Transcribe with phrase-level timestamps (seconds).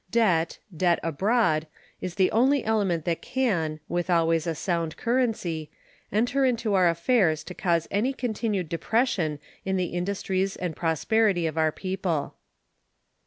[0.09, 1.67] Debt, debt abroad,
[2.01, 5.69] is the only element that can, with always a sound currency,
[6.11, 11.55] enter into our affairs to cause any continued depression in the industries and prosperity of
[11.55, 12.33] our people.